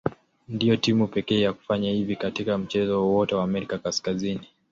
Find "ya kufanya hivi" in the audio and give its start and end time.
1.41-2.15